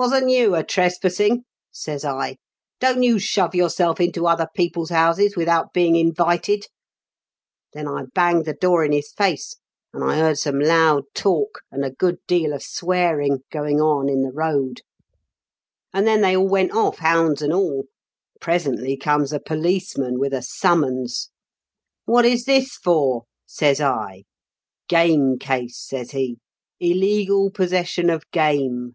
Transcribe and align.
"'Wasn't 0.00 0.30
you 0.30 0.54
a 0.54 0.62
trespassing?' 0.62 1.42
says 1.72 2.04
I. 2.04 2.36
* 2.58 2.78
Don't 2.78 3.02
you 3.02 3.18
shove 3.18 3.52
yourself 3.52 4.00
into 4.00 4.28
other 4.28 4.46
people's 4.54 4.90
houses 4.90 5.34
without 5.34 5.72
being 5.72 5.96
invited.'" 5.96 6.68
Then 7.74 7.88
I 7.88 8.04
banged 8.14 8.44
the 8.44 8.52
door 8.54 8.84
in 8.84 8.92
his 8.92 9.10
face, 9.12 9.56
and 9.92 10.04
I 10.04 10.14
heard 10.18 10.38
some 10.38 10.60
loud 10.60 11.06
talk, 11.14 11.62
and 11.72 11.84
a 11.84 11.90
good 11.90 12.18
deal 12.28 12.52
of 12.52 12.62
swearing, 12.62 13.40
going 13.50 13.80
on 13.80 14.08
in 14.08 14.22
the 14.22 14.30
road; 14.30 14.82
and 15.92 16.06
then 16.06 16.20
they 16.20 16.36
all 16.36 16.46
went 16.48 16.70
off, 16.70 16.98
hounds 16.98 17.42
and 17.42 17.52
all. 17.52 17.86
Presently 18.40 18.96
comes 18.96 19.32
a 19.32 19.40
policeman, 19.40 20.20
with 20.20 20.32
a 20.32 20.42
summons. 20.42 21.30
"'What 22.04 22.24
is 22.24 22.44
this 22.44 22.76
for?' 22.76 23.24
says 23.46 23.80
I. 23.80 24.22
"'Game 24.88 25.40
case,' 25.40 25.82
says 25.88 26.12
he. 26.12 26.38
* 26.60 26.78
Illegal 26.78 27.50
possession 27.50 28.10
of 28.10 28.22
game.' 28.30 28.94